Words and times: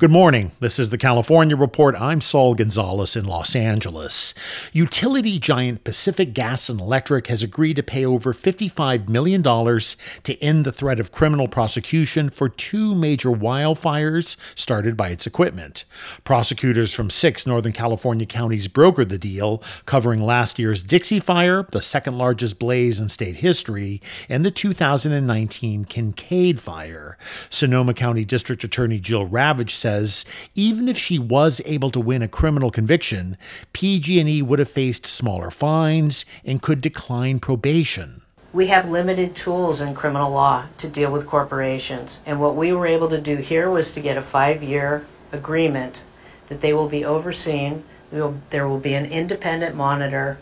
Good 0.00 0.10
morning. 0.10 0.50
This 0.58 0.80
is 0.80 0.90
the 0.90 0.98
California 0.98 1.54
Report. 1.54 1.94
I'm 1.94 2.20
Saul 2.20 2.56
Gonzalez 2.56 3.14
in 3.14 3.26
Los 3.26 3.54
Angeles. 3.54 4.34
Utility 4.72 5.38
giant 5.38 5.84
Pacific 5.84 6.34
Gas 6.34 6.68
and 6.68 6.80
Electric 6.80 7.28
has 7.28 7.44
agreed 7.44 7.76
to 7.76 7.82
pay 7.84 8.04
over 8.04 8.34
$55 8.34 9.08
million 9.08 9.40
to 9.44 10.42
end 10.42 10.66
the 10.66 10.72
threat 10.72 10.98
of 10.98 11.12
criminal 11.12 11.46
prosecution 11.46 12.28
for 12.28 12.48
two 12.48 12.92
major 12.92 13.28
wildfires 13.28 14.36
started 14.56 14.96
by 14.96 15.10
its 15.10 15.28
equipment. 15.28 15.84
Prosecutors 16.24 16.92
from 16.92 17.08
six 17.08 17.46
Northern 17.46 17.70
California 17.70 18.26
counties 18.26 18.66
brokered 18.66 19.10
the 19.10 19.16
deal, 19.16 19.62
covering 19.86 20.20
last 20.20 20.58
year's 20.58 20.82
Dixie 20.82 21.20
Fire, 21.20 21.68
the 21.70 21.80
second 21.80 22.18
largest 22.18 22.58
blaze 22.58 22.98
in 22.98 23.08
state 23.08 23.36
history, 23.36 24.02
and 24.28 24.44
the 24.44 24.50
2019 24.50 25.84
Kincade 25.84 26.58
Fire. 26.58 27.16
Sonoma 27.48 27.94
County 27.94 28.24
District 28.24 28.64
Attorney 28.64 28.98
Jill 28.98 29.28
Ravitch 29.28 29.84
says 29.94 30.24
even 30.54 30.88
if 30.88 30.98
she 30.98 31.18
was 31.18 31.60
able 31.64 31.90
to 31.90 32.00
win 32.00 32.22
a 32.22 32.28
criminal 32.28 32.70
conviction, 32.70 33.36
PG&E 33.72 34.42
would 34.42 34.58
have 34.58 34.70
faced 34.70 35.06
smaller 35.06 35.50
fines 35.50 36.24
and 36.44 36.62
could 36.62 36.80
decline 36.80 37.38
probation. 37.38 38.22
We 38.52 38.68
have 38.68 38.88
limited 38.88 39.34
tools 39.34 39.80
in 39.80 39.94
criminal 39.94 40.30
law 40.30 40.66
to 40.78 40.88
deal 40.88 41.10
with 41.10 41.26
corporations, 41.26 42.20
and 42.24 42.40
what 42.40 42.54
we 42.54 42.72
were 42.72 42.86
able 42.86 43.08
to 43.08 43.20
do 43.20 43.36
here 43.36 43.68
was 43.68 43.92
to 43.92 44.00
get 44.00 44.16
a 44.16 44.22
five-year 44.22 45.06
agreement 45.32 46.04
that 46.48 46.60
they 46.60 46.72
will 46.72 46.88
be 46.88 47.04
overseen, 47.04 47.82
will, 48.12 48.38
there 48.50 48.68
will 48.68 48.78
be 48.78 48.94
an 48.94 49.06
independent 49.06 49.74
monitor, 49.74 50.38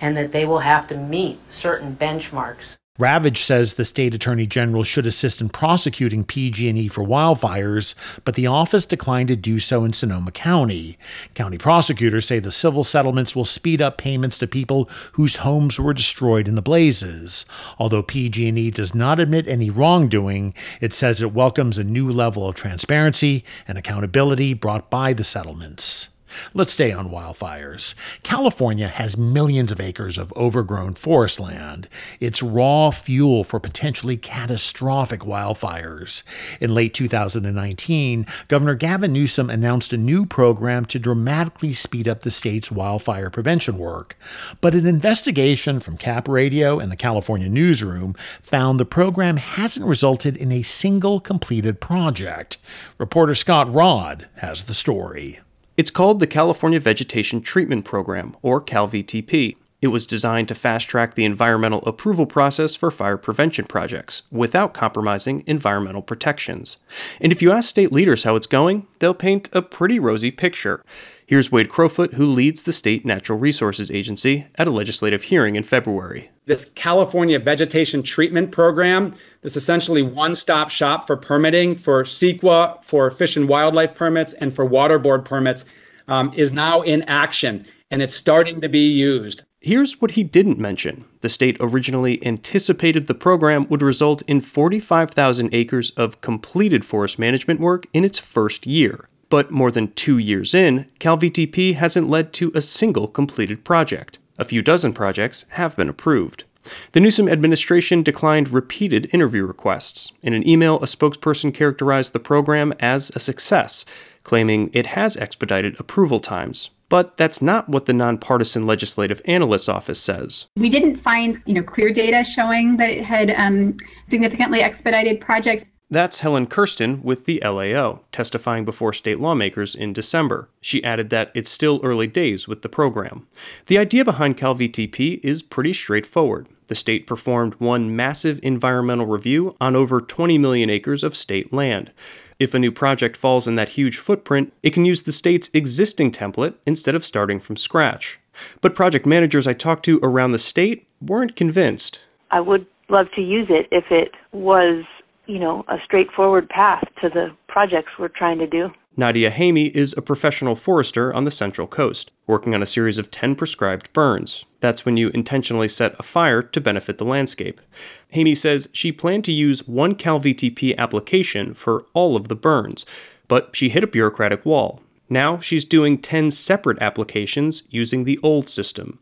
and 0.00 0.16
that 0.16 0.32
they 0.32 0.46
will 0.46 0.60
have 0.60 0.86
to 0.88 0.96
meet 0.96 1.38
certain 1.50 1.94
benchmarks. 1.94 2.76
Ravitch 2.98 3.38
says 3.38 3.74
the 3.74 3.84
state 3.84 4.14
attorney 4.14 4.46
general 4.46 4.82
should 4.82 5.04
assist 5.04 5.42
in 5.42 5.50
prosecuting 5.50 6.24
PG&E 6.24 6.88
for 6.88 7.04
wildfires, 7.04 7.94
but 8.24 8.34
the 8.34 8.46
office 8.46 8.86
declined 8.86 9.28
to 9.28 9.36
do 9.36 9.58
so 9.58 9.84
in 9.84 9.92
Sonoma 9.92 10.30
County. 10.30 10.96
County 11.34 11.58
prosecutors 11.58 12.24
say 12.24 12.38
the 12.38 12.50
civil 12.50 12.82
settlements 12.82 13.36
will 13.36 13.44
speed 13.44 13.82
up 13.82 13.98
payments 13.98 14.38
to 14.38 14.46
people 14.46 14.88
whose 15.12 15.36
homes 15.36 15.78
were 15.78 15.92
destroyed 15.92 16.48
in 16.48 16.54
the 16.54 16.62
blazes. 16.62 17.44
Although 17.78 18.02
PG&E 18.02 18.70
does 18.70 18.94
not 18.94 19.20
admit 19.20 19.46
any 19.46 19.68
wrongdoing, 19.68 20.54
it 20.80 20.94
says 20.94 21.20
it 21.20 21.34
welcomes 21.34 21.76
a 21.76 21.84
new 21.84 22.10
level 22.10 22.48
of 22.48 22.54
transparency 22.54 23.44
and 23.68 23.76
accountability 23.76 24.54
brought 24.54 24.88
by 24.88 25.12
the 25.12 25.24
settlements. 25.24 26.15
Let's 26.54 26.72
stay 26.72 26.92
on 26.92 27.10
wildfires. 27.10 27.94
California 28.22 28.88
has 28.88 29.16
millions 29.16 29.72
of 29.72 29.80
acres 29.80 30.18
of 30.18 30.32
overgrown 30.34 30.94
forest 30.94 31.40
land. 31.40 31.88
It's 32.20 32.42
raw 32.42 32.90
fuel 32.90 33.44
for 33.44 33.60
potentially 33.60 34.16
catastrophic 34.16 35.20
wildfires. 35.20 36.22
In 36.60 36.74
late 36.74 36.94
2019, 36.94 38.26
Governor 38.48 38.74
Gavin 38.74 39.12
Newsom 39.12 39.50
announced 39.50 39.92
a 39.92 39.96
new 39.96 40.26
program 40.26 40.84
to 40.86 40.98
dramatically 40.98 41.72
speed 41.72 42.08
up 42.08 42.20
the 42.20 42.30
state's 42.30 42.70
wildfire 42.70 43.30
prevention 43.30 43.78
work. 43.78 44.16
But 44.60 44.74
an 44.74 44.86
investigation 44.86 45.80
from 45.80 45.96
Cap 45.96 46.28
Radio 46.28 46.78
and 46.78 46.90
the 46.90 46.96
California 46.96 47.48
Newsroom 47.48 48.14
found 48.40 48.78
the 48.78 48.84
program 48.84 49.36
hasn't 49.36 49.86
resulted 49.86 50.36
in 50.36 50.52
a 50.52 50.62
single 50.62 51.20
completed 51.20 51.80
project. 51.80 52.58
Reporter 52.98 53.34
Scott 53.34 53.72
Rodd 53.72 54.28
has 54.36 54.64
the 54.64 54.74
story. 54.74 55.40
It's 55.76 55.90
called 55.90 56.20
the 56.20 56.26
California 56.26 56.80
Vegetation 56.80 57.42
Treatment 57.42 57.84
Program, 57.84 58.34
or 58.40 58.62
CalVTP. 58.62 59.58
It 59.82 59.88
was 59.88 60.06
designed 60.06 60.48
to 60.48 60.54
fast 60.54 60.88
track 60.88 61.14
the 61.14 61.26
environmental 61.26 61.84
approval 61.84 62.24
process 62.24 62.74
for 62.74 62.90
fire 62.90 63.18
prevention 63.18 63.66
projects 63.66 64.22
without 64.30 64.72
compromising 64.72 65.44
environmental 65.46 66.00
protections. 66.00 66.78
And 67.20 67.30
if 67.30 67.42
you 67.42 67.52
ask 67.52 67.68
state 67.68 67.92
leaders 67.92 68.24
how 68.24 68.36
it's 68.36 68.46
going, 68.46 68.86
they'll 69.00 69.12
paint 69.12 69.50
a 69.52 69.60
pretty 69.60 69.98
rosy 69.98 70.30
picture. 70.30 70.82
Here's 71.28 71.50
Wade 71.50 71.68
Crowfoot, 71.68 72.12
who 72.14 72.24
leads 72.24 72.62
the 72.62 72.72
State 72.72 73.04
Natural 73.04 73.36
Resources 73.36 73.90
Agency, 73.90 74.46
at 74.54 74.68
a 74.68 74.70
legislative 74.70 75.24
hearing 75.24 75.56
in 75.56 75.64
February. 75.64 76.30
This 76.44 76.70
California 76.76 77.40
Vegetation 77.40 78.04
Treatment 78.04 78.52
Program, 78.52 79.12
this 79.42 79.56
essentially 79.56 80.02
one 80.02 80.36
stop 80.36 80.70
shop 80.70 81.08
for 81.08 81.16
permitting 81.16 81.74
for 81.74 82.04
CEQA, 82.04 82.84
for 82.84 83.10
fish 83.10 83.36
and 83.36 83.48
wildlife 83.48 83.96
permits, 83.96 84.34
and 84.34 84.54
for 84.54 84.64
water 84.64 85.00
board 85.00 85.24
permits, 85.24 85.64
um, 86.06 86.32
is 86.36 86.52
now 86.52 86.82
in 86.82 87.02
action 87.02 87.66
and 87.90 88.02
it's 88.02 88.14
starting 88.14 88.60
to 88.60 88.68
be 88.68 88.86
used. 88.86 89.42
Here's 89.60 90.00
what 90.00 90.12
he 90.12 90.22
didn't 90.22 90.58
mention. 90.58 91.04
The 91.22 91.28
state 91.28 91.56
originally 91.58 92.24
anticipated 92.24 93.06
the 93.06 93.14
program 93.14 93.66
would 93.68 93.82
result 93.82 94.22
in 94.28 94.40
45,000 94.40 95.52
acres 95.52 95.90
of 95.90 96.20
completed 96.20 96.84
forest 96.84 97.18
management 97.18 97.58
work 97.58 97.86
in 97.92 98.04
its 98.04 98.18
first 98.18 98.66
year. 98.66 99.08
But 99.28 99.50
more 99.50 99.70
than 99.70 99.92
two 99.92 100.18
years 100.18 100.54
in, 100.54 100.88
CalVTP 101.00 101.74
hasn't 101.74 102.08
led 102.08 102.32
to 102.34 102.52
a 102.54 102.60
single 102.60 103.08
completed 103.08 103.64
project. 103.64 104.18
A 104.38 104.44
few 104.44 104.62
dozen 104.62 104.92
projects 104.92 105.44
have 105.50 105.76
been 105.76 105.88
approved. 105.88 106.44
The 106.92 107.00
Newsom 107.00 107.28
administration 107.28 108.02
declined 108.02 108.52
repeated 108.52 109.08
interview 109.12 109.44
requests. 109.44 110.12
In 110.22 110.32
an 110.32 110.46
email, 110.46 110.76
a 110.76 110.86
spokesperson 110.86 111.54
characterized 111.54 112.12
the 112.12 112.18
program 112.18 112.72
as 112.80 113.10
a 113.14 113.20
success, 113.20 113.84
claiming 114.24 114.70
it 114.72 114.86
has 114.86 115.16
expedited 115.16 115.78
approval 115.78 116.20
times. 116.20 116.70
But 116.88 117.16
that's 117.16 117.42
not 117.42 117.68
what 117.68 117.86
the 117.86 117.92
nonpartisan 117.92 118.64
legislative 118.64 119.20
analyst's 119.24 119.68
office 119.68 120.00
says. 120.00 120.46
We 120.56 120.70
didn't 120.70 120.96
find, 120.96 121.42
you 121.44 121.54
know, 121.54 121.62
clear 121.62 121.92
data 121.92 122.22
showing 122.22 122.76
that 122.76 122.90
it 122.90 123.04
had 123.04 123.30
um, 123.32 123.76
significantly 124.08 124.60
expedited 124.60 125.20
projects 125.20 125.70
that's 125.88 126.18
Helen 126.18 126.48
Kerstein 126.48 127.02
with 127.02 127.26
the 127.26 127.40
LAO, 127.44 128.00
testifying 128.10 128.64
before 128.64 128.92
state 128.92 129.20
lawmakers 129.20 129.74
in 129.74 129.92
December. 129.92 130.48
She 130.60 130.82
added 130.82 131.10
that 131.10 131.30
it's 131.34 131.50
still 131.50 131.80
early 131.84 132.08
days 132.08 132.48
with 132.48 132.62
the 132.62 132.68
program. 132.68 133.26
The 133.66 133.78
idea 133.78 134.04
behind 134.04 134.36
CalVTP 134.36 135.20
is 135.22 135.42
pretty 135.42 135.72
straightforward. 135.72 136.48
The 136.66 136.74
state 136.74 137.06
performed 137.06 137.54
one 137.58 137.94
massive 137.94 138.40
environmental 138.42 139.06
review 139.06 139.54
on 139.60 139.76
over 139.76 140.00
20 140.00 140.38
million 140.38 140.70
acres 140.70 141.04
of 141.04 141.16
state 141.16 141.52
land. 141.52 141.92
If 142.40 142.52
a 142.52 142.58
new 142.58 142.72
project 142.72 143.16
falls 143.16 143.46
in 143.46 143.54
that 143.54 143.70
huge 143.70 143.96
footprint, 143.96 144.52
it 144.64 144.70
can 144.70 144.84
use 144.84 145.04
the 145.04 145.12
state's 145.12 145.50
existing 145.54 146.10
template 146.10 146.54
instead 146.66 146.96
of 146.96 147.04
starting 147.04 147.38
from 147.38 147.56
scratch. 147.56 148.18
But 148.60 148.74
project 148.74 149.06
managers 149.06 149.46
I 149.46 149.52
talked 149.52 149.84
to 149.84 150.00
around 150.02 150.32
the 150.32 150.38
state 150.38 150.86
weren't 151.00 151.36
convinced. 151.36 152.00
I 152.32 152.40
would 152.40 152.66
love 152.88 153.06
to 153.14 153.22
use 153.22 153.46
it 153.48 153.68
if 153.70 153.84
it 153.90 154.10
was 154.32 154.84
you 155.26 155.38
know, 155.38 155.64
a 155.68 155.76
straightforward 155.84 156.48
path 156.48 156.84
to 157.00 157.08
the 157.08 157.30
projects 157.48 157.92
we're 157.98 158.08
trying 158.08 158.38
to 158.38 158.46
do. 158.46 158.70
Nadia 158.98 159.30
Hamey 159.30 159.66
is 159.66 159.94
a 159.96 160.02
professional 160.02 160.56
forester 160.56 161.12
on 161.12 161.24
the 161.24 161.30
Central 161.30 161.66
Coast, 161.66 162.10
working 162.26 162.54
on 162.54 162.62
a 162.62 162.66
series 162.66 162.96
of 162.96 163.10
10 163.10 163.34
prescribed 163.34 163.92
burns. 163.92 164.46
That's 164.60 164.86
when 164.86 164.96
you 164.96 165.10
intentionally 165.10 165.68
set 165.68 165.94
a 165.98 166.02
fire 166.02 166.42
to 166.42 166.60
benefit 166.62 166.96
the 166.96 167.04
landscape. 167.04 167.60
Hamey 168.08 168.34
says 168.34 168.70
she 168.72 168.92
planned 168.92 169.24
to 169.26 169.32
use 169.32 169.68
one 169.68 169.94
CalVTP 169.96 170.78
application 170.78 171.52
for 171.52 171.84
all 171.92 172.16
of 172.16 172.28
the 172.28 172.34
burns, 172.34 172.86
but 173.28 173.54
she 173.54 173.68
hit 173.68 173.84
a 173.84 173.88
bureaucratic 173.88 174.46
wall. 174.46 174.80
Now 175.08 175.40
she's 175.40 175.64
doing 175.64 175.98
10 175.98 176.30
separate 176.30 176.80
applications 176.80 177.62
using 177.70 178.04
the 178.04 178.18
old 178.22 178.48
system. 178.48 178.98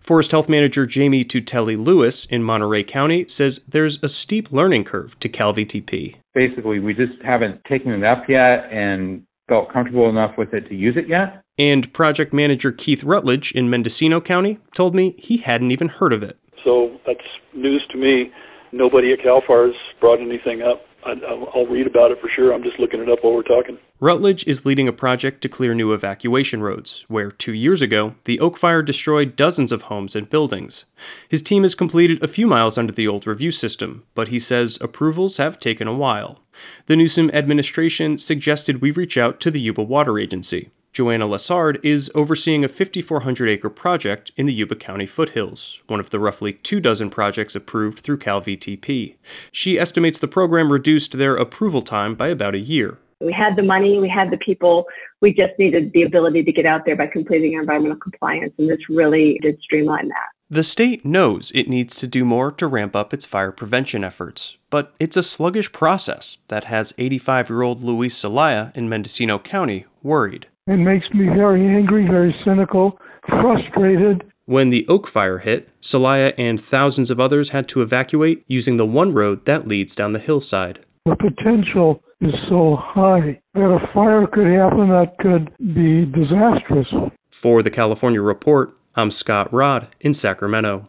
Forest 0.00 0.30
Health 0.30 0.48
Manager 0.48 0.86
Jamie 0.86 1.24
Tutelli 1.24 1.76
Lewis 1.76 2.26
in 2.26 2.42
Monterey 2.42 2.84
County 2.84 3.26
says 3.28 3.60
there's 3.66 4.02
a 4.02 4.08
steep 4.08 4.52
learning 4.52 4.84
curve 4.84 5.18
to 5.20 5.28
CalVTP. 5.28 6.16
Basically, 6.34 6.78
we 6.78 6.94
just 6.94 7.20
haven't 7.24 7.64
taken 7.64 7.92
it 7.92 8.04
up 8.04 8.28
yet, 8.28 8.68
and 8.70 9.22
felt 9.48 9.72
comfortable 9.72 10.08
enough 10.08 10.36
with 10.36 10.52
it 10.52 10.68
to 10.68 10.74
use 10.74 10.96
it 10.96 11.08
yet. 11.08 11.42
And 11.58 11.92
project 11.92 12.32
manager 12.32 12.72
Keith 12.72 13.02
Rutledge 13.02 13.52
in 13.52 13.70
Mendocino 13.70 14.20
County 14.20 14.58
told 14.74 14.94
me 14.94 15.12
he 15.18 15.38
hadn't 15.38 15.70
even 15.70 15.88
heard 15.88 16.12
of 16.12 16.22
it. 16.22 16.38
So 16.64 16.98
that's 17.06 17.20
news 17.54 17.82
to 17.92 17.98
me. 17.98 18.30
Nobody 18.72 19.12
at 19.12 19.22
CAL 19.22 19.42
FIRE 19.46 19.68
has 19.68 19.76
brought 20.00 20.20
anything 20.20 20.62
up. 20.62 20.82
I, 21.06 21.32
will 21.32 21.66
read 21.66 21.86
about 21.86 22.10
it 22.10 22.20
for 22.20 22.28
sure. 22.34 22.52
I'm 22.52 22.62
just 22.62 22.80
looking 22.80 23.00
it 23.00 23.08
up 23.08 23.20
while 23.22 23.34
we're 23.34 23.42
talking. 23.42 23.78
Rutledge 24.00 24.46
is 24.46 24.66
leading 24.66 24.88
a 24.88 24.92
project 24.92 25.40
to 25.42 25.48
clear 25.48 25.74
new 25.74 25.92
evacuation 25.92 26.62
roads, 26.62 27.04
where 27.08 27.30
two 27.30 27.54
years 27.54 27.80
ago, 27.80 28.14
the 28.24 28.40
Oak 28.40 28.56
Fire 28.56 28.82
destroyed 28.82 29.36
dozens 29.36 29.72
of 29.72 29.82
homes 29.82 30.16
and 30.16 30.28
buildings. 30.28 30.84
His 31.28 31.42
team 31.42 31.62
has 31.62 31.74
completed 31.74 32.22
a 32.22 32.28
few 32.28 32.46
miles 32.46 32.76
under 32.76 32.92
the 32.92 33.06
old 33.06 33.26
review 33.26 33.52
system, 33.52 34.04
but 34.14 34.28
he 34.28 34.38
says 34.38 34.78
approvals 34.80 35.36
have 35.36 35.60
taken 35.60 35.86
a 35.86 35.94
while. 35.94 36.40
The 36.86 36.96
Newsom 36.96 37.30
administration 37.30 38.18
suggested 38.18 38.82
we 38.82 38.90
reach 38.90 39.16
out 39.16 39.40
to 39.40 39.50
the 39.50 39.60
Yuba 39.60 39.82
Water 39.82 40.18
Agency. 40.18 40.70
Joanna 40.96 41.26
Lessard 41.26 41.78
is 41.82 42.10
overseeing 42.14 42.64
a 42.64 42.68
5,400 42.68 43.50
acre 43.50 43.68
project 43.68 44.32
in 44.34 44.46
the 44.46 44.52
Yuba 44.54 44.76
County 44.76 45.04
foothills, 45.04 45.82
one 45.88 46.00
of 46.00 46.08
the 46.08 46.18
roughly 46.18 46.54
two 46.54 46.80
dozen 46.80 47.10
projects 47.10 47.54
approved 47.54 48.00
through 48.00 48.16
CalVTP. 48.16 49.16
She 49.52 49.78
estimates 49.78 50.18
the 50.18 50.26
program 50.26 50.72
reduced 50.72 51.18
their 51.18 51.36
approval 51.36 51.82
time 51.82 52.14
by 52.14 52.28
about 52.28 52.54
a 52.54 52.58
year. 52.58 52.96
We 53.20 53.30
had 53.30 53.56
the 53.56 53.62
money, 53.62 53.98
we 53.98 54.08
had 54.08 54.30
the 54.30 54.38
people, 54.38 54.86
we 55.20 55.34
just 55.34 55.52
needed 55.58 55.92
the 55.92 56.04
ability 56.04 56.44
to 56.44 56.52
get 56.52 56.64
out 56.64 56.86
there 56.86 56.96
by 56.96 57.08
completing 57.08 57.56
our 57.56 57.60
environmental 57.60 57.98
compliance, 57.98 58.54
and 58.56 58.70
this 58.70 58.88
really 58.88 59.38
did 59.42 59.60
streamline 59.60 60.08
that. 60.08 60.30
The 60.48 60.62
state 60.62 61.04
knows 61.04 61.52
it 61.54 61.68
needs 61.68 61.96
to 61.96 62.06
do 62.06 62.24
more 62.24 62.50
to 62.52 62.66
ramp 62.66 62.96
up 62.96 63.12
its 63.12 63.26
fire 63.26 63.52
prevention 63.52 64.02
efforts, 64.02 64.56
but 64.70 64.94
it's 64.98 65.18
a 65.18 65.22
sluggish 65.22 65.72
process 65.72 66.38
that 66.48 66.64
has 66.64 66.94
85 66.96 67.50
year 67.50 67.60
old 67.60 67.82
Luis 67.82 68.18
Celaya 68.18 68.74
in 68.74 68.88
Mendocino 68.88 69.38
County 69.38 69.84
worried. 70.02 70.46
It 70.66 70.78
makes 70.78 71.08
me 71.14 71.26
very 71.26 71.64
angry, 71.64 72.06
very 72.06 72.34
cynical, 72.44 72.98
frustrated. 73.28 74.24
When 74.46 74.70
the 74.70 74.84
Oak 74.88 75.06
Fire 75.06 75.38
hit, 75.38 75.68
Celaya 75.80 76.34
and 76.36 76.60
thousands 76.60 77.08
of 77.08 77.20
others 77.20 77.50
had 77.50 77.68
to 77.68 77.82
evacuate 77.82 78.44
using 78.48 78.76
the 78.76 78.84
one 78.84 79.14
road 79.14 79.44
that 79.44 79.68
leads 79.68 79.94
down 79.94 80.12
the 80.12 80.18
hillside. 80.18 80.80
The 81.04 81.14
potential 81.14 82.02
is 82.20 82.34
so 82.48 82.76
high 82.80 83.40
that 83.54 83.60
a 83.60 83.92
fire 83.94 84.26
could 84.26 84.48
happen 84.48 84.88
that 84.88 85.16
could 85.20 85.52
be 85.74 86.04
disastrous. 86.06 86.88
For 87.30 87.62
the 87.62 87.70
California 87.70 88.20
Report, 88.20 88.76
I'm 88.96 89.12
Scott 89.12 89.52
Rodd 89.52 89.86
in 90.00 90.14
Sacramento. 90.14 90.88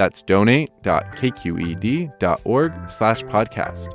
That's 0.00 0.22
donate.kqed.org 0.22 2.88
slash 2.88 3.22
podcast. 3.24 3.92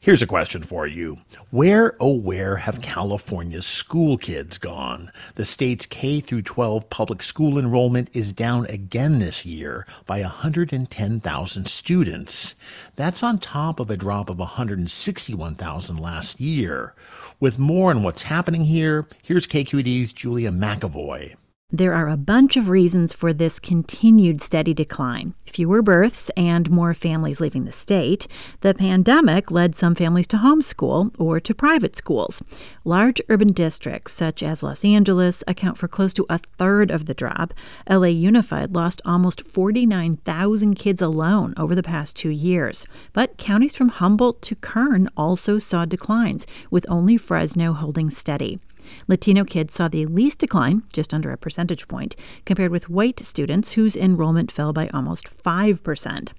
Here's 0.00 0.22
a 0.22 0.26
question 0.26 0.62
for 0.62 0.88
you. 0.88 1.18
Where, 1.52 1.94
oh, 2.00 2.16
where 2.16 2.56
have 2.56 2.82
California's 2.82 3.64
school 3.64 4.18
kids 4.18 4.58
gone? 4.58 5.12
The 5.36 5.44
state's 5.44 5.86
K 5.86 6.18
through 6.18 6.42
12 6.42 6.90
public 6.90 7.22
school 7.22 7.60
enrollment 7.60 8.08
is 8.12 8.32
down 8.32 8.66
again 8.66 9.20
this 9.20 9.46
year 9.46 9.86
by 10.04 10.20
110,000 10.22 11.68
students. 11.68 12.56
That's 12.96 13.22
on 13.22 13.38
top 13.38 13.78
of 13.78 13.88
a 13.88 13.96
drop 13.96 14.30
of 14.30 14.40
161,000 14.40 15.96
last 15.96 16.40
year. 16.40 16.96
With 17.38 17.60
more 17.60 17.90
on 17.90 18.02
what's 18.02 18.22
happening 18.22 18.64
here, 18.64 19.06
here's 19.22 19.46
KQED's 19.46 20.12
Julia 20.12 20.50
McEvoy. 20.50 21.36
There 21.74 21.94
are 21.94 22.10
a 22.10 22.18
bunch 22.18 22.58
of 22.58 22.68
reasons 22.68 23.14
for 23.14 23.32
this 23.32 23.58
continued 23.58 24.42
steady 24.42 24.74
decline. 24.74 25.32
Fewer 25.46 25.80
births 25.80 26.30
and 26.36 26.70
more 26.70 26.92
families 26.92 27.40
leaving 27.40 27.64
the 27.64 27.72
state. 27.72 28.28
The 28.60 28.74
pandemic 28.74 29.50
led 29.50 29.74
some 29.74 29.94
families 29.94 30.26
to 30.26 30.36
homeschool 30.36 31.14
or 31.18 31.40
to 31.40 31.54
private 31.54 31.96
schools. 31.96 32.42
Large 32.84 33.22
urban 33.30 33.52
districts 33.52 34.12
such 34.12 34.42
as 34.42 34.62
Los 34.62 34.84
Angeles 34.84 35.42
account 35.48 35.78
for 35.78 35.88
close 35.88 36.12
to 36.12 36.26
a 36.28 36.36
third 36.36 36.90
of 36.90 37.06
the 37.06 37.14
drop. 37.14 37.54
LA 37.88 38.08
Unified 38.08 38.74
lost 38.74 39.00
almost 39.06 39.40
49,000 39.46 40.74
kids 40.74 41.00
alone 41.00 41.54
over 41.56 41.74
the 41.74 41.82
past 41.82 42.16
two 42.16 42.28
years. 42.28 42.84
But 43.14 43.38
counties 43.38 43.76
from 43.76 43.88
Humboldt 43.88 44.42
to 44.42 44.56
Kern 44.56 45.08
also 45.16 45.58
saw 45.58 45.86
declines, 45.86 46.46
with 46.70 46.84
only 46.90 47.16
Fresno 47.16 47.72
holding 47.72 48.10
steady. 48.10 48.60
Latino 49.08 49.44
kids 49.44 49.74
saw 49.74 49.88
the 49.88 50.06
least 50.06 50.38
decline, 50.38 50.82
just 50.92 51.12
under 51.12 51.30
a 51.30 51.36
percentage 51.36 51.88
point, 51.88 52.16
compared 52.44 52.70
with 52.70 52.88
white 52.88 53.24
students 53.24 53.72
whose 53.72 53.96
enrollment 53.96 54.52
fell 54.52 54.72
by 54.72 54.88
almost 54.88 55.26
5%. 55.26 56.32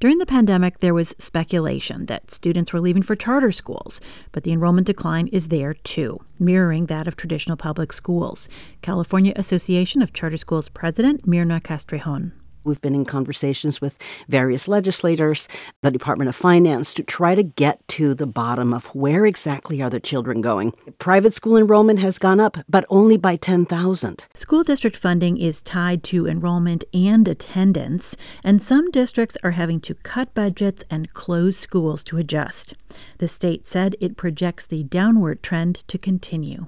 During 0.00 0.18
the 0.18 0.26
pandemic, 0.26 0.78
there 0.78 0.94
was 0.94 1.14
speculation 1.18 2.06
that 2.06 2.30
students 2.30 2.72
were 2.72 2.80
leaving 2.80 3.02
for 3.02 3.16
charter 3.16 3.52
schools, 3.52 4.00
but 4.32 4.44
the 4.44 4.52
enrollment 4.52 4.86
decline 4.86 5.26
is 5.28 5.48
there 5.48 5.74
too, 5.74 6.18
mirroring 6.38 6.86
that 6.86 7.06
of 7.06 7.16
traditional 7.16 7.56
public 7.56 7.92
schools. 7.92 8.48
California 8.82 9.32
Association 9.36 10.00
of 10.00 10.12
Charter 10.12 10.38
Schools 10.38 10.68
President 10.68 11.26
Myrna 11.26 11.60
Castrejon. 11.60 12.32
We've 12.62 12.80
been 12.80 12.94
in 12.94 13.06
conversations 13.06 13.80
with 13.80 13.96
various 14.28 14.68
legislators, 14.68 15.48
the 15.82 15.90
Department 15.90 16.28
of 16.28 16.36
Finance, 16.36 16.92
to 16.94 17.02
try 17.02 17.34
to 17.34 17.42
get 17.42 17.86
to 17.88 18.14
the 18.14 18.26
bottom 18.26 18.74
of 18.74 18.94
where 18.94 19.24
exactly 19.24 19.80
are 19.80 19.88
the 19.88 19.98
children 19.98 20.42
going. 20.42 20.74
Private 20.98 21.32
school 21.32 21.56
enrollment 21.56 22.00
has 22.00 22.18
gone 22.18 22.38
up, 22.38 22.58
but 22.68 22.84
only 22.90 23.16
by 23.16 23.36
10,000. 23.36 24.24
School 24.34 24.62
district 24.62 24.96
funding 24.96 25.38
is 25.38 25.62
tied 25.62 26.04
to 26.04 26.26
enrollment 26.26 26.84
and 26.92 27.26
attendance, 27.26 28.14
and 28.44 28.60
some 28.60 28.90
districts 28.90 29.38
are 29.42 29.52
having 29.52 29.80
to 29.80 29.94
cut 29.94 30.34
budgets 30.34 30.84
and 30.90 31.14
close 31.14 31.56
schools 31.56 32.04
to 32.04 32.18
adjust. 32.18 32.74
The 33.18 33.28
state 33.28 33.66
said 33.66 33.96
it 34.00 34.18
projects 34.18 34.66
the 34.66 34.84
downward 34.84 35.42
trend 35.42 35.76
to 35.88 35.96
continue. 35.96 36.66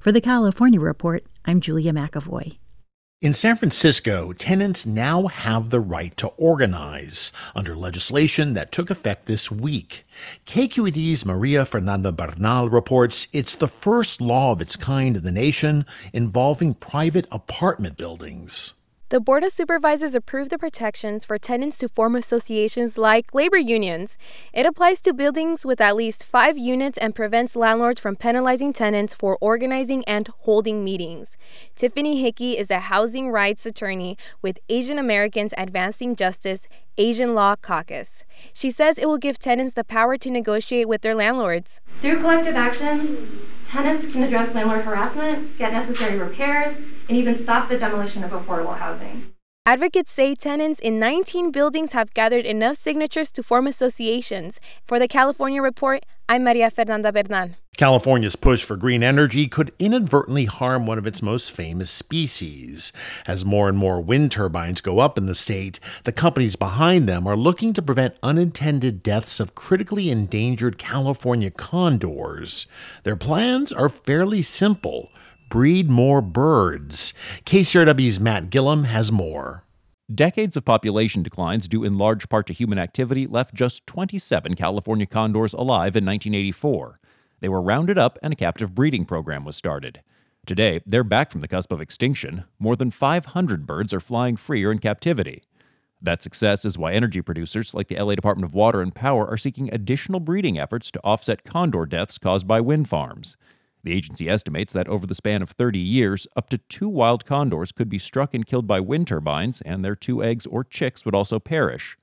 For 0.00 0.12
the 0.12 0.20
California 0.20 0.78
Report, 0.78 1.24
I'm 1.44 1.60
Julia 1.60 1.92
McEvoy. 1.92 2.58
In 3.24 3.32
San 3.32 3.56
Francisco, 3.56 4.34
tenants 4.34 4.84
now 4.84 5.28
have 5.28 5.70
the 5.70 5.80
right 5.80 6.14
to 6.18 6.28
organize 6.36 7.32
under 7.54 7.74
legislation 7.74 8.52
that 8.52 8.70
took 8.70 8.90
effect 8.90 9.24
this 9.24 9.50
week. 9.50 10.06
KQED's 10.44 11.24
Maria 11.24 11.64
Fernanda 11.64 12.12
Bernal 12.12 12.68
reports 12.68 13.28
it's 13.32 13.54
the 13.54 13.66
first 13.66 14.20
law 14.20 14.52
of 14.52 14.60
its 14.60 14.76
kind 14.76 15.16
in 15.16 15.22
the 15.22 15.32
nation 15.32 15.86
involving 16.12 16.74
private 16.74 17.26
apartment 17.32 17.96
buildings. 17.96 18.73
The 19.14 19.20
Board 19.20 19.44
of 19.44 19.52
Supervisors 19.52 20.16
approved 20.16 20.50
the 20.50 20.58
protections 20.58 21.24
for 21.24 21.38
tenants 21.38 21.78
to 21.78 21.88
form 21.88 22.16
associations 22.16 22.98
like 22.98 23.32
labor 23.32 23.56
unions. 23.56 24.18
It 24.52 24.66
applies 24.66 25.00
to 25.02 25.14
buildings 25.14 25.64
with 25.64 25.80
at 25.80 25.94
least 25.94 26.24
five 26.24 26.58
units 26.58 26.98
and 26.98 27.14
prevents 27.14 27.54
landlords 27.54 28.00
from 28.00 28.16
penalizing 28.16 28.72
tenants 28.72 29.14
for 29.14 29.38
organizing 29.40 30.02
and 30.06 30.26
holding 30.40 30.82
meetings. 30.82 31.36
Tiffany 31.76 32.20
Hickey 32.20 32.58
is 32.58 32.72
a 32.72 32.90
housing 32.90 33.30
rights 33.30 33.64
attorney 33.64 34.18
with 34.42 34.58
Asian 34.68 34.98
Americans 34.98 35.54
Advancing 35.56 36.16
Justice 36.16 36.66
Asian 36.98 37.36
Law 37.36 37.54
Caucus. 37.54 38.24
She 38.52 38.72
says 38.72 38.98
it 38.98 39.06
will 39.06 39.18
give 39.18 39.38
tenants 39.38 39.74
the 39.74 39.84
power 39.84 40.16
to 40.16 40.28
negotiate 40.28 40.88
with 40.88 41.02
their 41.02 41.14
landlords. 41.14 41.80
Through 42.00 42.18
collective 42.18 42.56
actions, 42.56 43.16
tenants 43.74 44.06
can 44.12 44.22
address 44.22 44.54
landlord 44.54 44.82
harassment, 44.82 45.58
get 45.58 45.72
necessary 45.72 46.16
repairs, 46.16 46.76
and 47.08 47.18
even 47.18 47.34
stop 47.34 47.68
the 47.68 47.76
demolition 47.76 48.22
of 48.22 48.30
affordable 48.30 48.78
housing. 48.78 49.34
Advocates 49.66 50.12
say 50.12 50.36
tenants 50.36 50.78
in 50.78 51.00
19 51.00 51.50
buildings 51.50 51.90
have 51.90 52.14
gathered 52.14 52.46
enough 52.46 52.76
signatures 52.76 53.32
to 53.32 53.42
form 53.42 53.66
associations. 53.66 54.60
For 54.84 55.00
the 55.00 55.08
California 55.08 55.60
Report, 55.60 56.06
I'm 56.28 56.44
Maria 56.44 56.70
Fernanda 56.70 57.10
Bernal. 57.12 57.50
California's 57.76 58.36
push 58.36 58.62
for 58.62 58.76
green 58.76 59.02
energy 59.02 59.48
could 59.48 59.72
inadvertently 59.80 60.44
harm 60.44 60.86
one 60.86 60.96
of 60.96 61.08
its 61.08 61.20
most 61.20 61.50
famous 61.50 61.90
species. 61.90 62.92
As 63.26 63.44
more 63.44 63.68
and 63.68 63.76
more 63.76 64.00
wind 64.00 64.30
turbines 64.30 64.80
go 64.80 65.00
up 65.00 65.18
in 65.18 65.26
the 65.26 65.34
state, 65.34 65.80
the 66.04 66.12
companies 66.12 66.54
behind 66.54 67.08
them 67.08 67.26
are 67.26 67.36
looking 67.36 67.72
to 67.72 67.82
prevent 67.82 68.16
unintended 68.22 69.02
deaths 69.02 69.40
of 69.40 69.56
critically 69.56 70.08
endangered 70.08 70.78
California 70.78 71.50
condors. 71.50 72.68
Their 73.02 73.16
plans 73.16 73.72
are 73.72 73.88
fairly 73.88 74.40
simple 74.42 75.10
breed 75.50 75.90
more 75.90 76.20
birds. 76.20 77.12
KCRW's 77.44 78.18
Matt 78.18 78.50
Guilhem 78.50 78.84
has 78.84 79.12
more. 79.12 79.64
Decades 80.12 80.56
of 80.56 80.64
population 80.64 81.22
declines, 81.22 81.66
due 81.66 81.82
in 81.82 81.96
large 81.96 82.28
part 82.28 82.46
to 82.46 82.52
human 82.52 82.78
activity, 82.78 83.26
left 83.26 83.54
just 83.54 83.86
27 83.86 84.54
California 84.54 85.06
condors 85.06 85.54
alive 85.54 85.96
in 85.96 86.04
1984. 86.04 87.00
They 87.44 87.50
were 87.50 87.60
rounded 87.60 87.98
up 87.98 88.18
and 88.22 88.32
a 88.32 88.36
captive 88.36 88.74
breeding 88.74 89.04
program 89.04 89.44
was 89.44 89.54
started. 89.54 90.00
Today, 90.46 90.80
they're 90.86 91.04
back 91.04 91.30
from 91.30 91.42
the 91.42 91.46
cusp 91.46 91.72
of 91.72 91.80
extinction. 91.82 92.44
More 92.58 92.74
than 92.74 92.90
500 92.90 93.66
birds 93.66 93.92
are 93.92 94.00
flying 94.00 94.36
free 94.36 94.64
or 94.64 94.72
in 94.72 94.78
captivity. 94.78 95.42
That 96.00 96.22
success 96.22 96.64
is 96.64 96.78
why 96.78 96.94
energy 96.94 97.20
producers 97.20 97.74
like 97.74 97.88
the 97.88 98.02
LA 98.02 98.14
Department 98.14 98.46
of 98.46 98.54
Water 98.54 98.80
and 98.80 98.94
Power 98.94 99.28
are 99.28 99.36
seeking 99.36 99.68
additional 99.74 100.20
breeding 100.20 100.58
efforts 100.58 100.90
to 100.92 101.00
offset 101.04 101.44
condor 101.44 101.84
deaths 101.84 102.16
caused 102.16 102.46
by 102.46 102.62
wind 102.62 102.88
farms. 102.88 103.36
The 103.82 103.92
agency 103.92 104.26
estimates 104.26 104.72
that 104.72 104.88
over 104.88 105.06
the 105.06 105.14
span 105.14 105.42
of 105.42 105.50
30 105.50 105.78
years, 105.78 106.26
up 106.36 106.48
to 106.48 106.56
two 106.56 106.88
wild 106.88 107.26
condors 107.26 107.72
could 107.72 107.90
be 107.90 107.98
struck 107.98 108.32
and 108.32 108.46
killed 108.46 108.66
by 108.66 108.80
wind 108.80 109.08
turbines, 109.08 109.60
and 109.60 109.84
their 109.84 109.96
two 109.96 110.24
eggs 110.24 110.46
or 110.46 110.64
chicks 110.64 111.04
would 111.04 111.14
also 111.14 111.38
perish. 111.38 111.98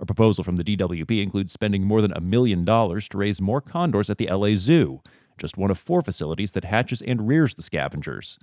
A 0.00 0.06
proposal 0.06 0.44
from 0.44 0.56
the 0.56 0.64
DWP 0.64 1.22
includes 1.22 1.52
spending 1.52 1.84
more 1.84 2.00
than 2.00 2.12
a 2.12 2.20
million 2.20 2.64
dollars 2.64 3.08
to 3.08 3.18
raise 3.18 3.40
more 3.40 3.60
condors 3.60 4.08
at 4.08 4.18
the 4.18 4.28
LA 4.30 4.54
Zoo, 4.54 5.02
just 5.38 5.56
one 5.56 5.70
of 5.70 5.78
four 5.78 6.02
facilities 6.02 6.52
that 6.52 6.64
hatches 6.64 7.02
and 7.02 7.26
rears 7.26 7.54
the 7.54 7.62
scavengers. 7.62 8.38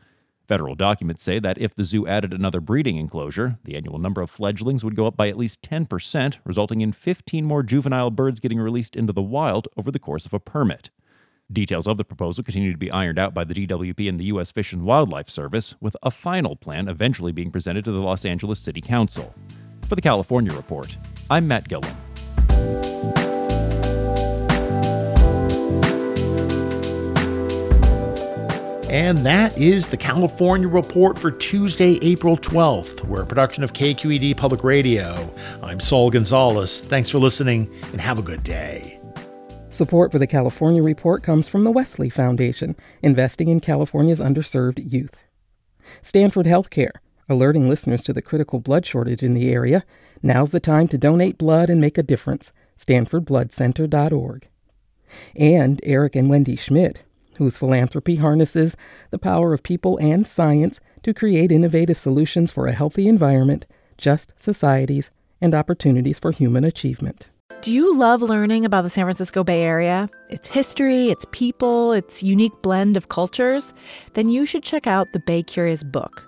Federal 0.48 0.76
documents 0.76 1.24
say 1.24 1.40
that 1.40 1.58
if 1.58 1.74
the 1.74 1.84
zoo 1.84 2.06
added 2.06 2.32
another 2.32 2.60
breeding 2.60 2.98
enclosure, 2.98 3.58
the 3.64 3.76
annual 3.76 3.98
number 3.98 4.22
of 4.22 4.30
fledglings 4.30 4.84
would 4.84 4.96
go 4.96 5.08
up 5.08 5.18
by 5.18 5.28
at 5.28 5.38
least 5.38 5.64
10%, 5.64 6.38
resulting 6.44 6.82
in 6.82 6.92
15 6.92 7.46
more 7.46 7.64
juvenile 7.64 8.12
birds 8.12 8.40
getting 8.40 8.60
released 8.60 8.96
into 8.96 9.12
the 9.12 9.24
wild 9.24 9.68
over 9.76 9.90
the 9.90 9.98
course 9.98 10.26
of 10.26 10.34
a 10.34 10.40
permit. 10.40 10.92
Details 11.52 11.88
of 11.88 11.98
the 11.98 12.04
proposal 12.04 12.44
continue 12.44 12.72
to 12.72 12.78
be 12.78 12.92
ironed 12.92 13.18
out 13.18 13.34
by 13.34 13.44
the 13.44 13.54
DWP 13.54 14.08
and 14.08 14.20
the 14.20 14.26
U.S. 14.26 14.52
Fish 14.52 14.72
and 14.72 14.84
Wildlife 14.84 15.30
Service, 15.30 15.74
with 15.80 15.96
a 16.04 16.12
final 16.12 16.56
plan 16.56 16.88
eventually 16.88 17.32
being 17.32 17.52
presented 17.52 17.86
to 17.86 17.92
the 17.92 18.00
Los 18.00 18.26
Angeles 18.26 18.60
City 18.60 18.82
Council. 18.82 19.34
For 19.88 19.96
the 19.96 20.02
California 20.02 20.52
Report, 20.54 20.98
I'm 21.30 21.48
Matt 21.48 21.70
Guilhem. 21.70 21.96
And 28.90 29.26
that 29.26 29.58
is 29.58 29.88
the 29.88 29.98
California 29.98 30.68
Report 30.68 31.20
for 31.20 31.30
Tuesday, 31.30 32.00
April 32.02 32.38
12th. 32.38 33.04
We're 33.04 33.24
a 33.24 33.26
production 33.26 33.64
of 33.64 33.74
KQED 33.74 34.38
Public 34.38 34.64
Radio. 34.64 35.34
I'm 35.62 35.80
Saul 35.80 36.10
Gonzalez. 36.10 36.82
Thanks 36.82 37.10
for 37.10 37.20
listening 37.20 37.70
and 37.92 38.00
have 38.00 38.18
a 38.18 38.22
good 38.22 38.42
day. 38.42 39.00
Support 39.70 40.12
for 40.12 40.18
the 40.18 40.28
California 40.28 40.82
Report 40.82 41.24
comes 41.24 41.50
from 41.50 41.64
the 41.64 41.72
Wesley 41.72 42.10
Foundation, 42.10 42.76
investing 43.02 43.50
in 43.50 43.60
California's 43.60 44.22
underserved 44.22 44.92
youth. 44.92 45.26
Stanford 46.02 46.46
Healthcare, 46.46 46.92
alerting 47.28 47.68
listeners 47.68 48.04
to 48.04 48.14
the 48.14 48.22
critical 48.22 48.60
blood 48.60 48.86
shortage 48.86 49.24
in 49.24 49.34
the 49.34 49.52
area 49.52 49.84
Now's 50.26 50.50
the 50.50 50.60
time 50.60 50.88
to 50.88 50.98
donate 50.98 51.38
blood 51.38 51.70
and 51.70 51.80
make 51.80 52.00
a 52.00 52.04
difference. 52.04 52.52
StanfordBloodCenter.org. 52.80 54.48
And 55.36 55.80
Eric 55.84 56.16
and 56.16 56.32
Wendy 56.32 56.56
Schmidt, 56.56 57.04
whose 57.36 57.60
philanthropy 57.60 58.16
harnesses 58.16 58.76
the 59.12 59.20
power 59.20 59.54
of 59.54 59.62
people 59.62 60.00
and 60.00 60.26
science 60.26 60.80
to 61.04 61.14
create 61.14 61.52
innovative 61.52 61.98
solutions 61.98 62.52
for 62.52 62.66
a 62.66 62.72
healthy 62.74 63.08
environment, 63.08 63.68
just 64.00 64.34
societies, 64.36 65.12
and 65.40 65.54
opportunities 65.54 66.18
for 66.18 66.32
human 66.32 66.64
achievement. 66.64 67.30
Do 67.62 67.72
you 67.72 67.96
love 67.96 68.24
learning 68.24 68.66
about 68.66 68.82
the 68.82 68.90
San 68.90 69.06
Francisco 69.06 69.44
Bay 69.44 69.62
Area? 69.62 70.10
Its 70.30 70.48
history, 70.48 71.10
its 71.10 71.26
people, 71.32 71.94
its 71.94 72.24
unique 72.24 72.60
blend 72.64 72.98
of 72.98 73.10
cultures? 73.10 73.74
Then 74.14 74.30
you 74.30 74.46
should 74.48 74.64
check 74.64 74.88
out 74.88 75.08
the 75.14 75.20
Bay 75.20 75.44
Curious 75.44 75.84
book. 75.84 76.28